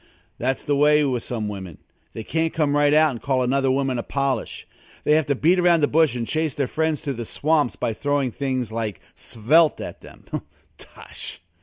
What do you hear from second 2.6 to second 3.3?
right out and